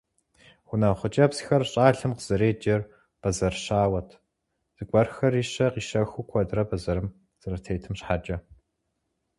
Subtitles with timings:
[0.67, 2.81] Гъунэгъу хъыджэбзхэр щӀалэм къызэреджэр
[3.21, 4.09] бэзэр щауэт,
[4.75, 7.07] зыгуэрхэр ищэ-къищэхуу куэдрэ бэзэрым
[7.41, 8.37] зэрытетым щхьэкӀэ.